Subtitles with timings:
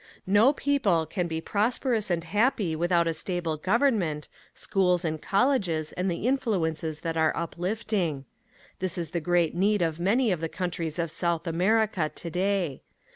[0.25, 6.09] No people can be prosperous and happy without a stable government, schools and colleges and
[6.09, 8.25] the influences that are uplifting.
[8.79, 12.81] This is the great need of many of the countries of South America today.